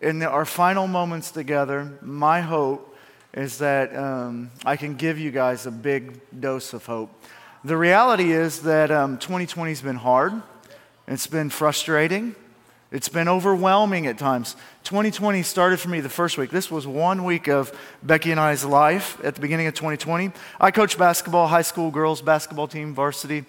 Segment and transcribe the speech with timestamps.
[0.00, 2.94] in the, our final moments together, my hope
[3.32, 7.10] is that um, I can give you guys a big dose of hope.
[7.64, 10.42] The reality is that um, 2020 has been hard,
[11.08, 12.34] it's been frustrating,
[12.92, 14.54] it's been overwhelming at times.
[14.84, 16.50] 2020 started for me the first week.
[16.50, 20.30] This was one week of Becky and I's life at the beginning of 2020.
[20.60, 23.44] I coached basketball, high school girls basketball team, varsity,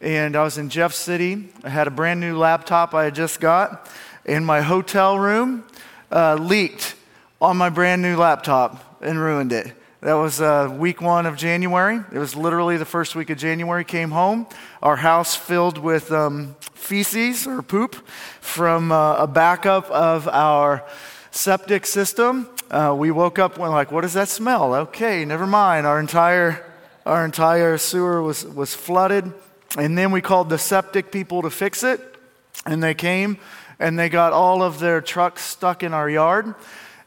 [0.00, 1.50] and I was in Jeff City.
[1.62, 3.90] I had a brand new laptop I had just got,
[4.24, 5.64] in my hotel room
[6.10, 6.94] uh, leaked
[7.40, 9.72] on my brand new laptop and ruined it.
[10.00, 12.00] That was uh, week one of January.
[12.12, 13.84] It was literally the first week of January.
[13.84, 14.46] Came home,
[14.80, 17.96] our house filled with um, feces or poop
[18.40, 20.84] from uh, a backup of our
[21.32, 22.48] septic system.
[22.70, 24.72] Uh, we woke up and like, what does that smell?
[24.74, 25.84] Okay, never mind.
[25.86, 26.64] Our entire
[27.04, 29.32] our entire sewer was was flooded,
[29.76, 32.00] and then we called the septic people to fix it,
[32.64, 33.38] and they came
[33.78, 36.54] and they got all of their trucks stuck in our yard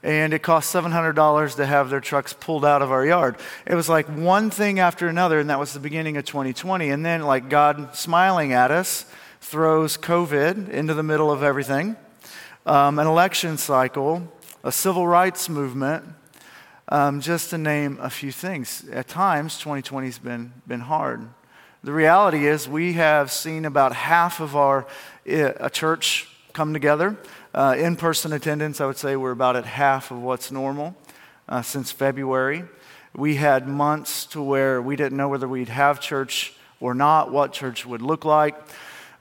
[0.04, 3.36] and it cost $700 to have their trucks pulled out of our yard.
[3.68, 6.90] It was like one thing after another, and that was the beginning of 2020.
[6.90, 9.06] And then, like God smiling at us,
[9.42, 11.96] throws COVID into the middle of everything,
[12.66, 14.32] um, an election cycle,
[14.64, 16.04] a civil rights movement,
[16.90, 18.88] um, just to name a few things.
[18.92, 21.28] At times, 2020 has been, been hard.
[21.84, 24.88] The reality is, we have seen about half of our
[25.28, 27.18] uh, a church come together.
[27.54, 30.96] Uh, in person attendance, I would say we're about at half of what's normal
[31.50, 32.64] uh, since February.
[33.16, 37.54] We had months to where we didn't know whether we'd have church or not, what
[37.54, 38.56] church would look like.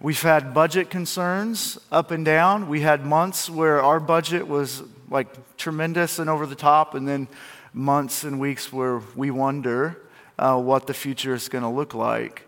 [0.01, 2.69] We've had budget concerns up and down.
[2.69, 7.29] We had months where our budget was like tremendous and over the top, and then
[7.75, 10.01] months and weeks where we wonder
[10.39, 12.47] uh, what the future is going to look like.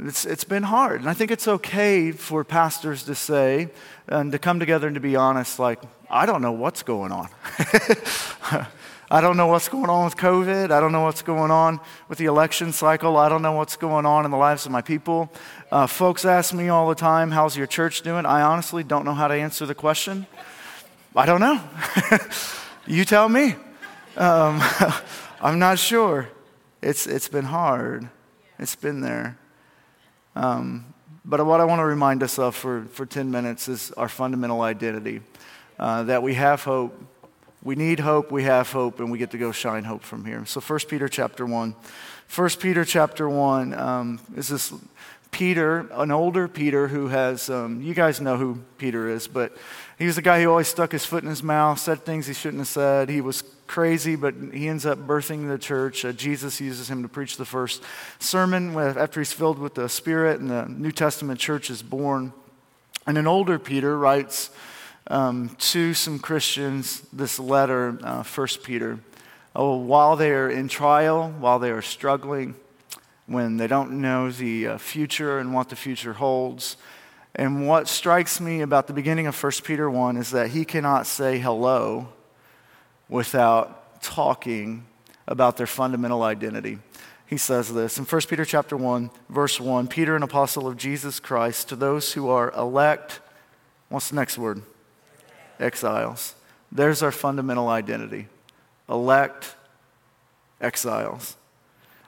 [0.00, 1.00] It's, it's been hard.
[1.00, 3.68] And I think it's okay for pastors to say
[4.06, 7.28] and to come together and to be honest, like, I don't know what's going on.
[9.10, 10.70] I don't know what's going on with COVID.
[10.70, 13.16] I don't know what's going on with the election cycle.
[13.16, 15.32] I don't know what's going on in the lives of my people.
[15.72, 18.26] Uh, folks ask me all the time, How's your church doing?
[18.26, 20.26] I honestly don't know how to answer the question.
[21.16, 21.60] I don't know.
[22.86, 23.56] you tell me.
[24.16, 24.60] Um,
[25.40, 26.28] I'm not sure.
[26.82, 28.08] It's, it's been hard,
[28.58, 29.38] it's been there.
[30.38, 30.94] Um,
[31.24, 34.62] but what I want to remind us of for, for 10 minutes is our fundamental
[34.62, 35.20] identity
[35.78, 36.96] uh, that we have hope.
[37.64, 40.46] We need hope, we have hope, and we get to go shine hope from here.
[40.46, 41.74] So, 1 Peter chapter 1.
[42.34, 44.72] 1 Peter chapter 1 um, is this
[45.30, 49.56] Peter, an older Peter who has, um, you guys know who Peter is, but
[49.98, 52.34] he was the guy who always stuck his foot in his mouth, said things he
[52.34, 53.08] shouldn't have said.
[53.08, 56.04] He was crazy, but he ends up birthing the church.
[56.04, 57.82] Uh, Jesus uses him to preach the first
[58.18, 62.32] sermon after he's filled with the Spirit, and the New Testament church is born.
[63.06, 64.50] And an older Peter writes
[65.08, 68.98] um, to some Christians this letter, uh, 1 Peter.
[69.54, 72.54] Oh, while they are in trial, while they are struggling,
[73.28, 76.78] when they don't know the uh, future and what the future holds,
[77.34, 81.06] and what strikes me about the beginning of 1 Peter 1 is that he cannot
[81.06, 82.08] say hello
[83.08, 84.86] without talking
[85.26, 86.78] about their fundamental identity.
[87.26, 91.20] He says this in 1 Peter chapter 1, verse 1, Peter, an apostle of Jesus
[91.20, 93.20] Christ, to those who are elect,
[93.90, 94.62] what's the next word?
[95.60, 96.34] Exiles.
[96.72, 98.28] There's our fundamental identity.
[98.88, 99.54] Elect
[100.62, 101.36] exiles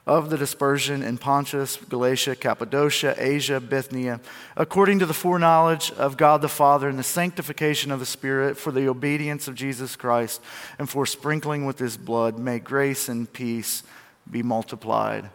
[0.07, 4.19] of the dispersion in Pontus, Galatia, Cappadocia, Asia, Bithynia,
[4.57, 8.71] according to the foreknowledge of God the Father and the sanctification of the Spirit, for
[8.71, 10.41] the obedience of Jesus Christ,
[10.79, 13.83] and for sprinkling with his blood, may grace and peace
[14.29, 15.29] be multiplied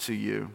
[0.00, 0.50] to you.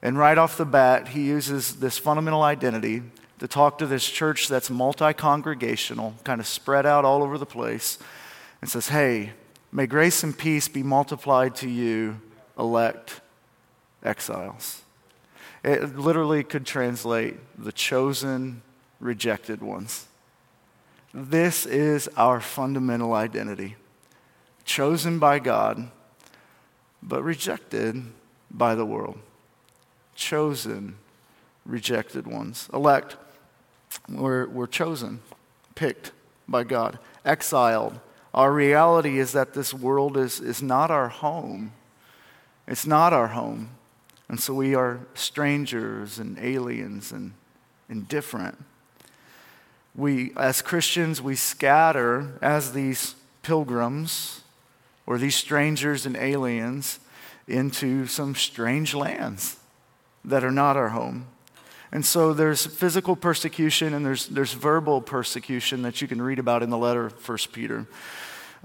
[0.00, 3.02] And right off the bat, he uses this fundamental identity
[3.38, 7.46] to talk to this church that's multi congregational, kind of spread out all over the
[7.46, 7.98] place,
[8.62, 9.32] and says, Hey,
[9.70, 12.20] may grace and peace be multiplied to you
[12.58, 13.20] elect
[14.02, 14.82] exiles.
[15.64, 18.62] It literally could translate the chosen,
[19.00, 20.06] rejected ones.
[21.12, 23.76] This is our fundamental identity
[24.68, 25.90] chosen by God,
[27.02, 28.04] but rejected
[28.50, 29.18] by the world.
[30.14, 30.96] Chosen,
[31.64, 32.68] rejected ones.
[32.72, 33.16] Elect,
[34.08, 35.20] we're, we're chosen,
[35.74, 36.12] picked
[36.46, 36.98] by God.
[37.24, 37.98] Exiled,
[38.34, 41.72] our reality is that this world is, is not our home.
[42.68, 43.70] It's not our home.
[44.28, 47.32] And so we are strangers and aliens and
[47.88, 48.62] indifferent.
[49.94, 54.42] We, as Christians, we scatter as these pilgrims
[55.06, 57.00] or these strangers and aliens
[57.48, 59.56] into some strange lands
[60.22, 61.26] that are not our home.
[61.90, 66.62] And so there's physical persecution and there's, there's verbal persecution that you can read about
[66.62, 67.86] in the letter of 1 Peter.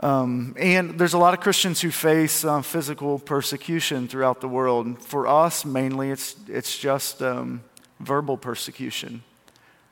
[0.02, 5.02] Um, and there's a lot of Christians who face uh, physical persecution throughout the world.
[5.02, 7.64] For us, mainly, it's, it's just um,
[8.00, 9.24] verbal persecution.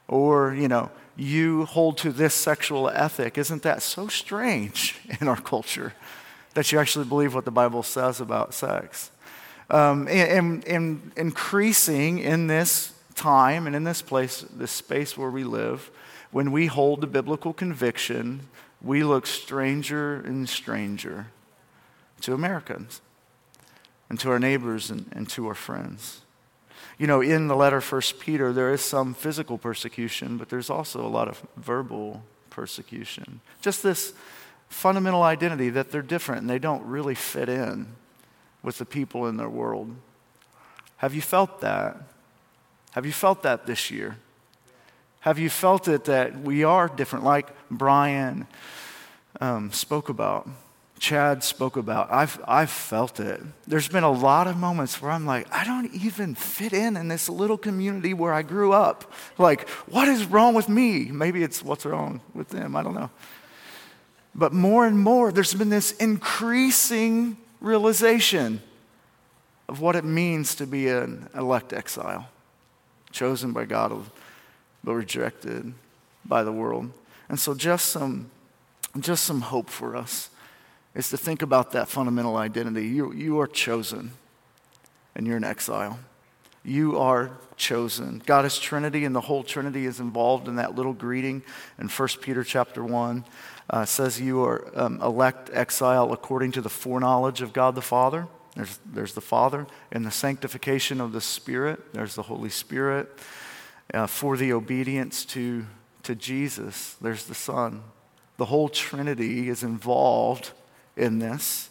[0.07, 3.37] Or, you know, you hold to this sexual ethic.
[3.37, 5.93] Isn't that so strange in our culture
[6.53, 9.11] that you actually believe what the Bible says about sex?
[9.69, 15.29] Um, and, and, and increasing in this time and in this place, this space where
[15.29, 15.89] we live,
[16.31, 18.41] when we hold the biblical conviction,
[18.83, 21.27] we look stranger and stranger
[22.21, 23.01] to Americans
[24.09, 26.21] and to our neighbors and, and to our friends.
[26.97, 31.05] You know, in the letter First Peter, there is some physical persecution, but there's also
[31.05, 33.41] a lot of verbal persecution.
[33.61, 34.13] Just this
[34.69, 37.87] fundamental identity that they're different and they don't really fit in
[38.63, 39.95] with the people in their world.
[40.97, 41.97] Have you felt that?
[42.91, 44.17] Have you felt that this year?
[45.21, 48.47] Have you felt it that we are different, like Brian
[49.39, 50.49] um, spoke about,
[50.97, 52.11] Chad spoke about?
[52.11, 53.39] I've, I've felt it.
[53.67, 57.07] There's been a lot of moments where I'm like, I don't even fit in in
[57.07, 59.11] this little community where I grew up.
[59.37, 61.05] Like, what is wrong with me?
[61.11, 62.75] Maybe it's what's wrong with them.
[62.75, 63.11] I don't know.
[64.33, 68.63] But more and more, there's been this increasing realization
[69.69, 72.27] of what it means to be an elect exile,
[73.11, 73.91] chosen by God,
[74.83, 75.73] but rejected
[76.25, 76.91] by the world.
[77.29, 78.29] And so, just some,
[78.99, 80.29] just some hope for us
[80.93, 82.87] is to think about that fundamental identity.
[82.87, 84.11] You, you are chosen,
[85.15, 85.99] and you're an exile.
[86.63, 88.21] You are chosen.
[88.25, 91.41] God is Trinity, and the whole Trinity is involved in that little greeting
[91.79, 93.23] in 1 Peter chapter 1
[93.69, 98.27] uh, says you are um, elect exile according to the foreknowledge of God the Father.
[98.55, 99.65] There's, there's the Father.
[99.91, 103.09] And the sanctification of the Spirit, there's the Holy Spirit.
[103.93, 105.65] Uh, for the obedience to,
[106.03, 107.83] to Jesus, there's the Son.
[108.37, 110.51] The whole Trinity is involved
[110.95, 111.69] in this.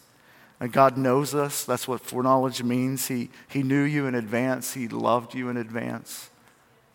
[0.61, 1.65] And God knows us.
[1.65, 3.09] That's what foreknowledge means.
[3.09, 6.29] He, he knew you in advance, He loved you in advance.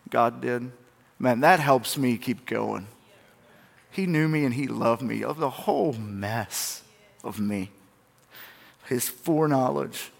[0.08, 0.70] God did.
[1.18, 2.86] Man, that helps me keep going.
[3.90, 6.82] He knew me and He loved me of the whole mess
[7.24, 7.70] of me.
[8.86, 10.12] His foreknowledge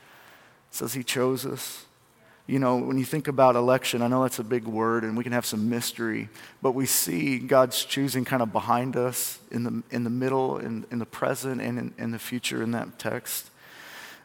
[0.72, 1.84] says He chose us.
[2.46, 5.24] You know, when you think about election, I know that's a big word and we
[5.24, 6.28] can have some mystery,
[6.62, 10.86] but we see God's choosing kind of behind us in the, in the middle, in,
[10.92, 13.50] in the present, and in, in the future in that text.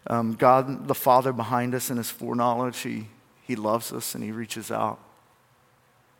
[0.05, 3.07] Um, God, the Father behind us in His foreknowledge, he,
[3.43, 4.99] he loves us and He reaches out.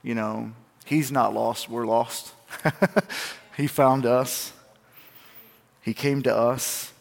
[0.01, 0.51] You know,
[0.85, 2.33] He's not lost, we're lost.
[3.57, 4.53] he found us,
[5.81, 6.91] He came to us.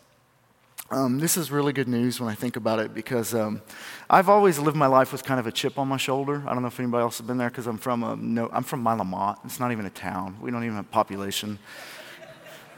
[0.93, 3.63] Um, this is really good news when I think about it because um,
[4.09, 6.43] I've always lived my life with kind of a chip on my shoulder.
[6.47, 8.65] I don't know if anybody else has been there because I'm from a, no, I'm
[8.65, 9.39] from Milamont.
[9.45, 10.37] It's not even a town.
[10.41, 11.61] We don't even have population.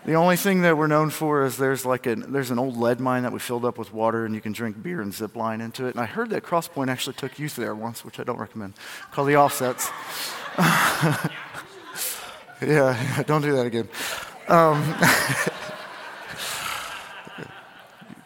[0.05, 3.01] The only thing that we're known for is there's like a, there's an old lead
[3.01, 5.63] mine that we filled up with water and you can drink beer and zip line
[5.63, 5.95] into it.
[5.95, 8.75] And I heard that Crosspoint actually took youth there once, which I don't recommend,
[9.11, 9.91] Call the Offsets.
[12.67, 13.89] Yeah, don't do that again.
[14.49, 14.83] Um,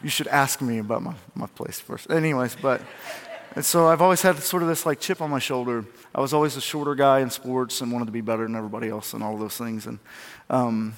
[0.07, 2.09] you should ask me about my, my place first.
[2.13, 2.81] Anyways, but,
[3.57, 5.85] and so I've always had sort of this like chip on my shoulder.
[6.15, 8.89] I was always a shorter guy in sports and wanted to be better than everybody
[8.89, 9.85] else and all those things.
[9.85, 9.99] And
[10.49, 10.95] um,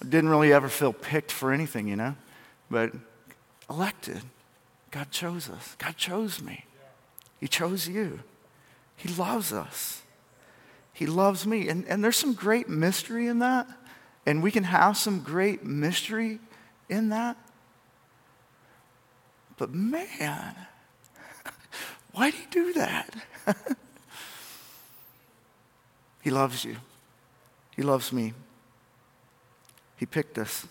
[0.00, 2.16] didn't really ever feel picked for anything, you know?
[2.70, 2.92] But
[3.68, 4.22] elected.
[4.90, 5.76] God chose us.
[5.76, 6.64] God chose me.
[7.38, 8.20] He chose you.
[8.96, 10.00] He loves us.
[10.94, 11.68] He loves me.
[11.68, 13.68] And, and there's some great mystery in that.
[14.24, 16.38] And we can have some great mystery
[16.88, 17.36] in that.
[19.56, 20.54] But man,
[22.12, 23.14] why do you do that?
[26.22, 26.76] he loves you.
[27.74, 28.32] He loves me.
[29.96, 30.66] He picked us.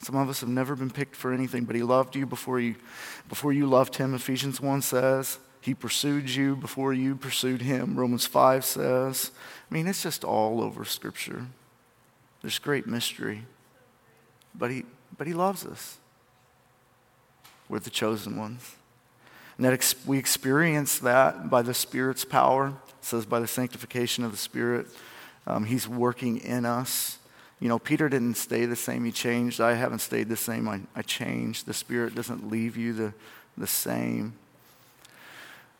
[0.00, 2.74] Some of us have never been picked for anything, but he loved you before you,
[3.28, 5.38] before you loved him, Ephesians 1 says.
[5.60, 9.30] He pursued you before you pursued him, Romans 5 says.
[9.70, 11.46] I mean, it's just all over Scripture.
[12.40, 13.44] There's great mystery.
[14.52, 14.84] But he,
[15.16, 15.98] but he loves us.
[17.68, 18.76] We're the chosen ones.
[19.56, 22.68] And that ex- we experience that by the Spirit's power.
[22.68, 24.86] It says by the sanctification of the Spirit.
[25.46, 27.18] Um, he's working in us.
[27.60, 29.60] You know, Peter didn't stay the same, he changed.
[29.60, 31.66] I haven't stayed the same, I, I changed.
[31.66, 33.14] The Spirit doesn't leave you the,
[33.56, 34.34] the same.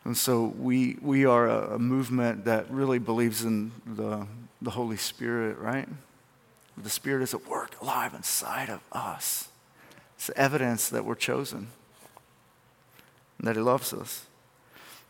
[0.05, 4.27] And so we, we are a, a movement that really believes in the,
[4.61, 5.89] the Holy Spirit, right?
[6.77, 9.49] The Spirit is at work alive inside of us.
[10.23, 11.67] It's evidence that we're chosen
[13.41, 14.27] that He loves us.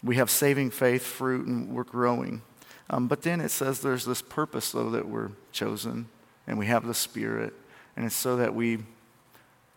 [0.02, 2.40] We have saving faith, fruit, and we're growing.
[2.88, 6.08] Um, but then it says there's this purpose, though, that we're chosen
[6.46, 7.52] and we have the Spirit,
[7.94, 8.78] and it's so that we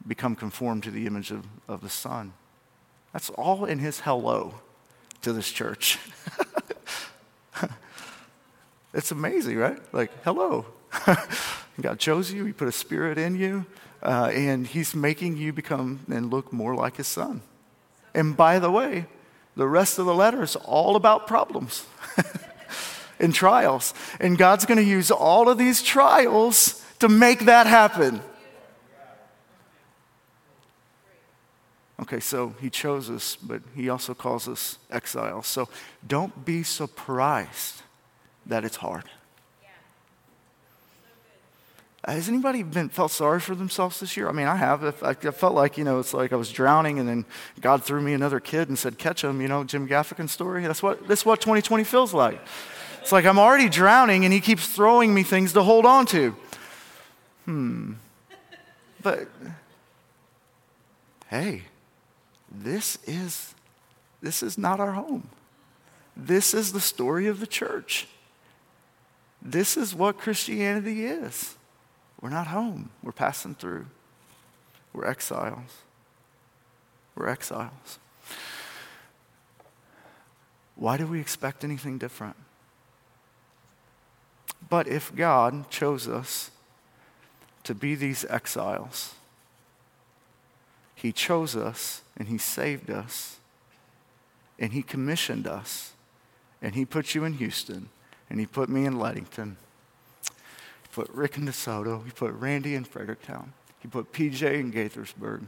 [0.07, 2.31] become conformed to the image of, of the Son.
[3.11, 4.53] That's all in his hello
[5.21, 5.99] to this church.
[8.93, 9.79] it's amazing, right?
[9.93, 10.65] Like, hello.
[11.81, 13.65] God chose you, He put a spirit in you,
[14.03, 17.41] uh, and He's making you become and look more like His Son.
[18.13, 19.07] And by the way,
[19.55, 21.85] the rest of the letter is all about problems
[23.19, 23.93] and trials.
[24.19, 28.21] And God's going to use all of these trials to make that happen.
[32.01, 35.47] Okay, so he chose us, but he also calls us exiles.
[35.47, 35.69] So
[36.05, 37.81] don't be surprised
[38.45, 39.05] that it's hard.
[42.07, 44.29] Has anybody been felt sorry for themselves this year?
[44.29, 45.03] I mean, I have.
[45.03, 47.25] I, felt like, you know, it's like I was drowning and then
[47.61, 50.61] God threw me another kid and said, catch him, you know, Jim Gaffigan story.
[50.61, 52.39] That's what, that's what 2020 feels like.
[53.01, 56.35] It's like I'm already drowning and he keeps throwing me things to hold on to.
[57.45, 57.93] Hmm.
[59.01, 59.27] But,
[61.27, 61.63] hey,
[62.51, 63.55] this is,
[64.21, 65.27] this is not our home.
[66.15, 68.07] This is the story of the church.
[69.41, 71.55] This is what Christianity is.
[72.25, 73.85] We're not home, we're passing through.
[74.93, 75.83] We're exiles.
[77.13, 77.99] We're exiles.
[80.73, 82.35] Why do we expect anything different?
[84.67, 86.49] But if God chose us
[87.63, 89.13] to be these exiles,
[90.95, 93.37] He chose us and He saved us
[94.57, 95.93] and He commissioned us
[96.59, 97.89] and He put you in Houston
[98.31, 99.57] and He put me in Leadington
[100.95, 102.05] put Rick in DeSoto.
[102.05, 103.51] He put Randy in Fredericktown.
[103.79, 105.45] He put PJ in Gaithersburg.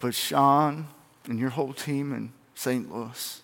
[0.00, 0.86] Put Sean
[1.26, 2.90] and your whole team in St.
[2.90, 3.42] Louis.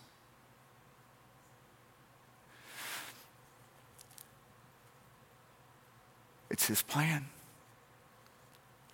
[6.50, 7.26] It's his plan.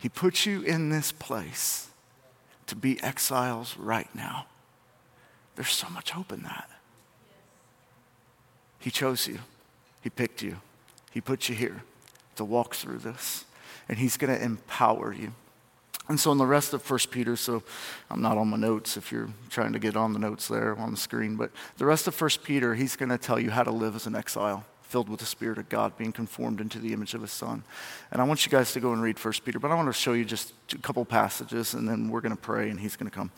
[0.00, 1.90] He put you in this place
[2.66, 4.46] to be exiles right now.
[5.54, 6.68] There's so much hope in that.
[8.80, 9.38] He chose you.
[10.02, 10.56] He picked you,
[11.10, 11.82] He put you here
[12.36, 13.44] to walk through this,
[13.88, 15.32] and He's going to empower you.
[16.08, 17.62] And so in the rest of 1 Peter, so
[18.10, 20.90] I'm not on my notes if you're trying to get on the notes there on
[20.90, 23.70] the screen, but the rest of 1 Peter, he's going to tell you how to
[23.70, 27.12] live as an exile, filled with the Spirit of God, being conformed into the image
[27.12, 27.62] of His Son.
[28.10, 29.92] And I want you guys to go and read 1 Peter, but I want to
[29.92, 33.10] show you just a couple passages, and then we're going to pray, and he's going
[33.10, 33.30] to come.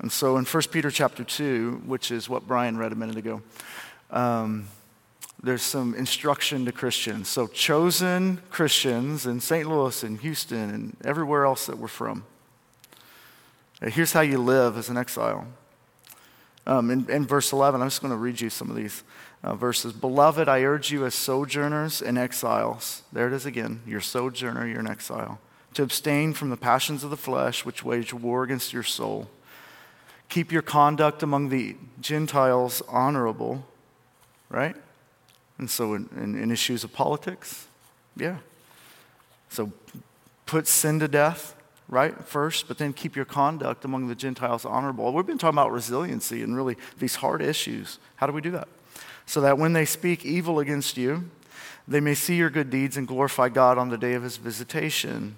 [0.00, 3.42] And so in 1 Peter chapter 2, which is what Brian read a minute ago,
[4.10, 4.66] um,
[5.42, 7.28] there's some instruction to Christians.
[7.28, 9.68] So, chosen Christians in St.
[9.68, 12.24] Louis and Houston and everywhere else that we're from.
[13.80, 15.46] Here's how you live as an exile.
[16.66, 19.04] Um, in, in, verse 11, I'm just going to read you some of these
[19.44, 19.92] uh, verses.
[19.92, 24.80] Beloved, I urge you as sojourners and exiles, there it is again, you're sojourner, you're
[24.80, 25.40] an exile,
[25.74, 29.30] to abstain from the passions of the flesh which wage war against your soul.
[30.28, 33.64] Keep your conduct among the Gentiles honorable,
[34.50, 34.76] right?
[35.58, 37.66] And so, in, in, in issues of politics,
[38.16, 38.38] yeah.
[39.48, 39.72] So,
[40.46, 41.56] put sin to death,
[41.88, 45.12] right, first, but then keep your conduct among the Gentiles honorable.
[45.12, 47.98] We've been talking about resiliency and really these hard issues.
[48.16, 48.68] How do we do that?
[49.26, 51.28] So that when they speak evil against you,
[51.86, 55.36] they may see your good deeds and glorify God on the day of his visitation.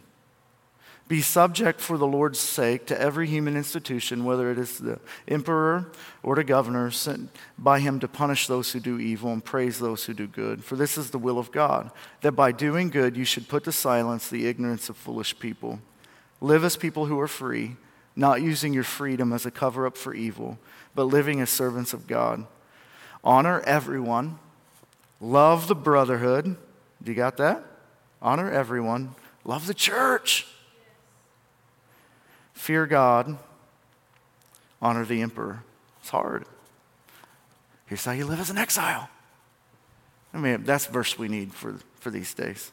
[1.10, 5.90] Be subject for the Lord's sake to every human institution, whether it is the emperor
[6.22, 10.04] or the governor, sent by him to punish those who do evil and praise those
[10.04, 10.62] who do good.
[10.62, 11.90] For this is the will of God,
[12.20, 15.80] that by doing good you should put to silence the ignorance of foolish people.
[16.40, 17.74] Live as people who are free,
[18.14, 20.60] not using your freedom as a cover up for evil,
[20.94, 22.46] but living as servants of God.
[23.24, 24.38] Honor everyone,
[25.20, 26.56] love the brotherhood.
[27.02, 27.64] Do you got that?
[28.22, 30.46] Honor everyone, love the church
[32.60, 33.38] fear God,
[34.82, 35.62] honor the emperor.
[36.00, 36.44] It's hard.
[37.86, 39.08] Here's how you live as an exile.
[40.34, 42.70] I mean, that's verse we need for, for these days.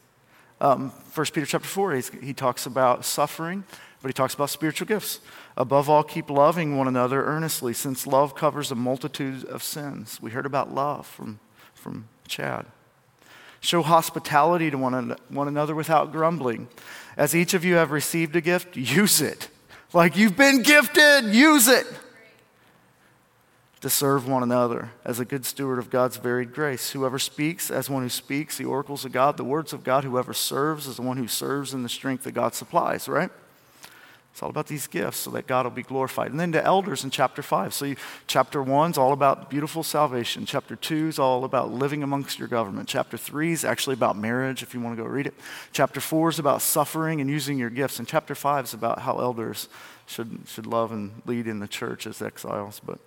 [0.60, 3.64] Um, 1 Peter chapter 4, he talks about suffering,
[4.02, 5.22] but he talks about spiritual gifts.
[5.56, 10.22] Above all, keep loving one another earnestly, since love covers a multitude of sins.
[10.22, 11.40] We heard about love from,
[11.74, 12.66] from Chad.
[13.62, 16.68] Show hospitality to one, one another without grumbling.
[17.16, 19.48] As each of you have received a gift, use it
[19.94, 21.86] like you've been gifted, use it
[23.82, 26.92] to serve one another as a good steward of God's varied grace.
[26.92, 30.04] Whoever speaks, as one who speaks the oracles of God, the words of God.
[30.04, 33.30] Whoever serves, as the one who serves in the strength that God supplies, right?
[34.38, 36.30] It's all about these gifts so that God will be glorified.
[36.30, 37.74] And then to elders in chapter 5.
[37.74, 37.96] So, you,
[38.28, 40.46] chapter 1 is all about beautiful salvation.
[40.46, 42.88] Chapter 2 is all about living amongst your government.
[42.88, 45.34] Chapter 3 is actually about marriage, if you want to go read it.
[45.72, 47.98] Chapter 4 is about suffering and using your gifts.
[47.98, 49.70] And chapter 5 is about how elders
[50.06, 52.80] should, should love and lead in the church as exiles.
[52.80, 53.00] But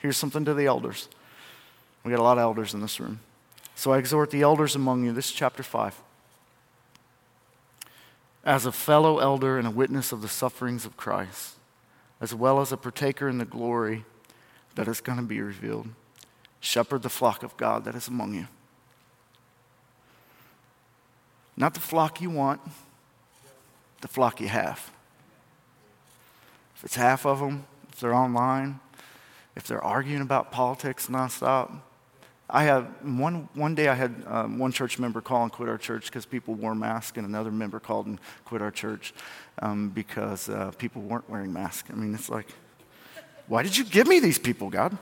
[0.00, 1.08] here's something to the elders.
[2.04, 3.20] We got a lot of elders in this room.
[3.74, 5.14] So I exhort the elders among you.
[5.14, 5.98] This is chapter 5
[8.44, 11.54] as a fellow elder and a witness of the sufferings of Christ,
[12.20, 14.04] as well as a partaker in the glory
[14.74, 15.88] that is going to be revealed.
[16.60, 18.46] Shepherd the flock of God that is among you.
[21.56, 22.60] Not the flock you want,
[24.00, 24.90] the flock you have.
[26.76, 28.80] If it's half of them, if they're online,
[29.56, 31.78] if they're arguing about politics nonstop,
[32.48, 35.78] I have one, one day I had um, one church member call and quit our
[35.78, 39.14] church because people wore masks, and another member called and quit our church
[39.60, 41.90] um, because uh, people weren't wearing masks.
[41.90, 42.48] I mean, it's like,
[43.46, 44.96] why did you give me these people, God?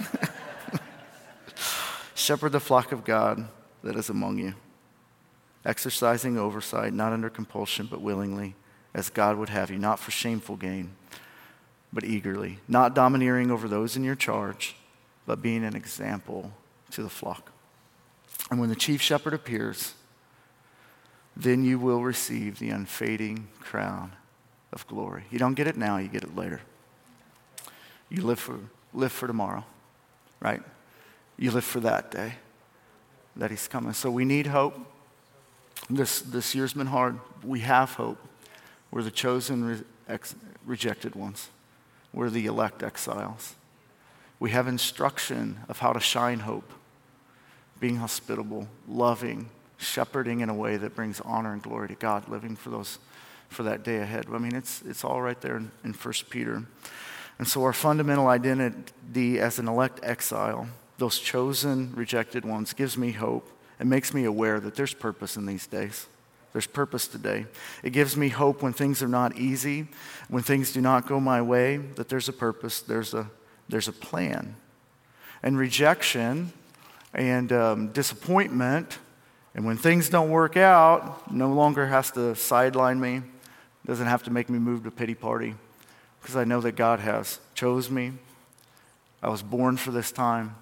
[2.14, 3.48] Shepherd the flock of God
[3.84, 4.54] that is among you,
[5.66, 8.54] exercising oversight, not under compulsion, but willingly,
[8.94, 10.92] as God would have you, not for shameful gain,
[11.92, 14.76] but eagerly, not domineering over those in your charge,
[15.26, 16.52] but being an example
[16.92, 17.50] to the flock.
[18.50, 19.94] And when the chief shepherd appears,
[21.36, 24.12] then you will receive the unfading crown
[24.72, 25.24] of glory.
[25.30, 26.60] You don't get it now, you get it later.
[28.08, 28.58] You live for,
[28.92, 29.64] live for tomorrow,
[30.40, 30.62] right?
[31.38, 32.34] You live for that day
[33.36, 33.94] that he's coming.
[33.94, 34.78] So we need hope.
[35.88, 37.18] This, this year's been hard.
[37.42, 38.18] We have hope.
[38.90, 40.34] We're the chosen, re- ex-
[40.66, 41.48] rejected ones,
[42.12, 43.54] we're the elect exiles.
[44.38, 46.70] We have instruction of how to shine hope
[47.82, 52.54] being hospitable, loving, shepherding in a way that brings honor and glory to God, living
[52.54, 53.00] for those
[53.48, 54.26] for that day ahead.
[54.32, 56.62] I mean, it's it's all right there in, in 1 Peter.
[57.40, 63.10] And so our fundamental identity as an elect exile, those chosen, rejected ones, gives me
[63.10, 66.06] hope and makes me aware that there's purpose in these days.
[66.52, 67.46] There's purpose today.
[67.82, 69.88] It gives me hope when things are not easy,
[70.28, 73.28] when things do not go my way, that there's a purpose, there's a,
[73.68, 74.54] there's a plan.
[75.42, 76.52] And rejection
[77.14, 78.98] and um, disappointment.
[79.54, 83.22] And when things don't work out, no longer has to sideline me,
[83.86, 85.54] doesn't have to make me move to pity party,
[86.20, 88.12] because I know that God has chose me.
[89.22, 90.56] I was born for this time.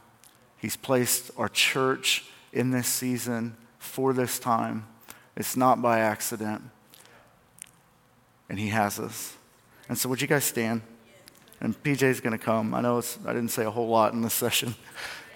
[0.58, 4.86] He's placed our church in this season for this time.
[5.36, 6.62] It's not by accident.
[8.48, 9.36] And He has us.
[9.88, 10.82] And so, would you guys stand?
[11.60, 12.74] And PJ's going to come.
[12.74, 14.74] I know I didn't say a whole lot in this session.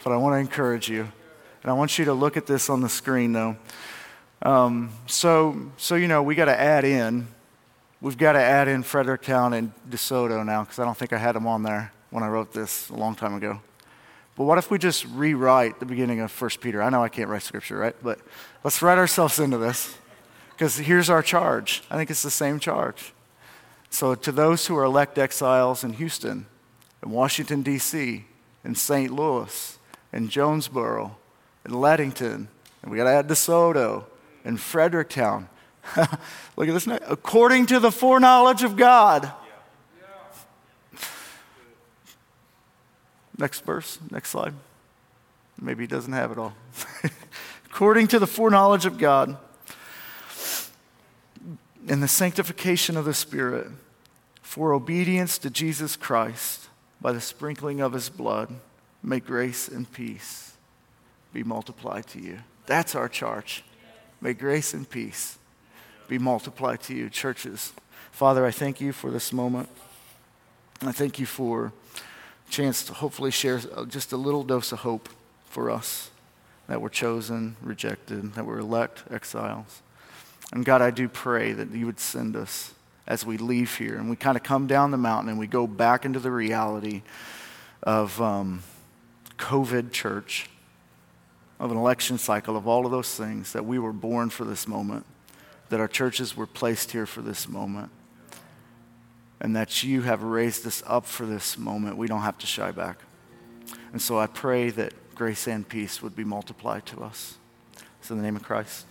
[0.04, 1.00] But I want to encourage you.
[1.00, 3.56] And I want you to look at this on the screen, though.
[4.42, 7.26] Um, so, so, you know, we got to add in,
[8.02, 11.34] we've got to add in Fredericktown and DeSoto now, because I don't think I had
[11.34, 13.62] them on there when I wrote this a long time ago.
[14.36, 16.82] But what if we just rewrite the beginning of 1 Peter?
[16.82, 17.96] I know I can't write scripture, right?
[18.02, 18.20] But
[18.62, 19.96] let's write ourselves into this,
[20.50, 21.82] because here's our charge.
[21.90, 23.14] I think it's the same charge.
[23.88, 26.44] So, to those who are elect exiles in Houston,
[27.02, 28.26] in Washington, D.C.,
[28.64, 29.10] in St.
[29.10, 29.73] Louis,
[30.14, 31.16] and Jonesboro
[31.64, 32.48] and Leadington,
[32.82, 34.04] and we got to add DeSoto
[34.44, 35.48] and Fredericktown.
[36.56, 36.86] Look at this.
[36.86, 39.30] According to the foreknowledge of God.
[43.36, 44.54] Next verse, next slide.
[45.60, 46.54] Maybe he doesn't have it all.
[47.66, 49.36] According to the foreknowledge of God
[51.88, 53.66] and the sanctification of the Spirit,
[54.42, 56.68] for obedience to Jesus Christ
[57.00, 58.54] by the sprinkling of his blood
[59.06, 60.54] May grace and peace
[61.34, 62.38] be multiplied to you.
[62.64, 63.62] That's our charge.
[64.22, 65.36] May grace and peace
[66.08, 67.74] be multiplied to you, churches.
[68.12, 69.68] Father, I thank you for this moment.
[70.80, 71.66] I thank you for
[72.48, 75.10] a chance to hopefully share just a little dose of hope
[75.50, 76.10] for us
[76.66, 79.82] that we're chosen, rejected, that we're elect exiles.
[80.50, 82.72] And God, I do pray that you would send us
[83.06, 85.66] as we leave here and we kind of come down the mountain and we go
[85.66, 87.02] back into the reality
[87.82, 88.18] of.
[88.22, 88.62] Um,
[89.38, 90.48] COVID church,
[91.60, 94.66] of an election cycle, of all of those things, that we were born for this
[94.66, 95.06] moment,
[95.68, 97.90] that our churches were placed here for this moment,
[99.40, 101.96] and that you have raised us up for this moment.
[101.96, 102.98] We don't have to shy back.
[103.92, 107.36] And so I pray that grace and peace would be multiplied to us.
[108.00, 108.86] It's in the name of Christ.